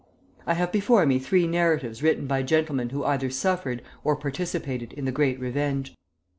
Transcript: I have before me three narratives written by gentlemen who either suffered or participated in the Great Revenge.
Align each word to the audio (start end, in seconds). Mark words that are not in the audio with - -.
I 0.47 0.55
have 0.55 0.71
before 0.71 1.05
me 1.05 1.19
three 1.19 1.45
narratives 1.45 2.01
written 2.01 2.25
by 2.25 2.41
gentlemen 2.41 2.89
who 2.89 3.03
either 3.03 3.29
suffered 3.29 3.83
or 4.03 4.15
participated 4.15 4.93
in 4.93 5.05
the 5.05 5.11
Great 5.11 5.39
Revenge. 5.39 5.93